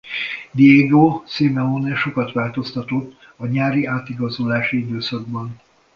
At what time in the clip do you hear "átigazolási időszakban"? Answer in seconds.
3.85-5.59